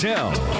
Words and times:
Tell. 0.00 0.59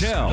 Beats 0.00 0.29